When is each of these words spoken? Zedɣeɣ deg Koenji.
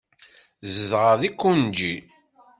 Zedɣeɣ 0.73 1.13
deg 1.21 1.33
Koenji. 1.41 1.95